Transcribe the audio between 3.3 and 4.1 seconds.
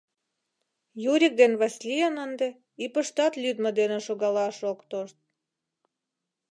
лӱдмӧ дене